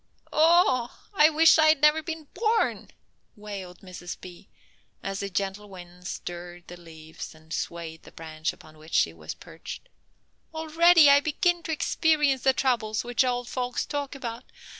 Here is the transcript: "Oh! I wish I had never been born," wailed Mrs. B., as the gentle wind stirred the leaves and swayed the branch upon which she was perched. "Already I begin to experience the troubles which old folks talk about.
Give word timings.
"Oh! 0.33 0.99
I 1.13 1.29
wish 1.29 1.59
I 1.59 1.67
had 1.67 1.79
never 1.83 2.01
been 2.01 2.23
born," 2.33 2.89
wailed 3.35 3.81
Mrs. 3.81 4.19
B., 4.19 4.49
as 5.03 5.19
the 5.19 5.29
gentle 5.29 5.69
wind 5.69 6.07
stirred 6.07 6.63
the 6.65 6.75
leaves 6.75 7.35
and 7.35 7.53
swayed 7.53 8.01
the 8.01 8.11
branch 8.11 8.51
upon 8.51 8.79
which 8.79 8.95
she 8.95 9.13
was 9.13 9.35
perched. 9.35 9.89
"Already 10.55 11.07
I 11.11 11.19
begin 11.19 11.61
to 11.61 11.71
experience 11.71 12.41
the 12.41 12.51
troubles 12.53 13.03
which 13.03 13.23
old 13.23 13.47
folks 13.47 13.85
talk 13.85 14.15
about. 14.15 14.43